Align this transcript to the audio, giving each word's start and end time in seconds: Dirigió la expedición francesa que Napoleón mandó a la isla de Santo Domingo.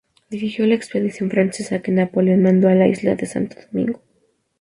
Dirigió 0.31 0.65
la 0.65 0.73
expedición 0.73 1.29
francesa 1.29 1.83
que 1.83 1.91
Napoleón 1.91 2.41
mandó 2.41 2.67
a 2.69 2.73
la 2.73 2.87
isla 2.87 3.15
de 3.15 3.27
Santo 3.27 3.57
Domingo. 3.71 4.01